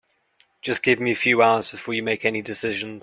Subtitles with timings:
[0.63, 2.99] Just give me a few hours before you make any decisions.